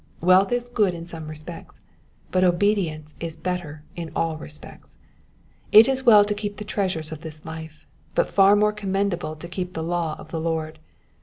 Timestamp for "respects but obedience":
1.27-3.13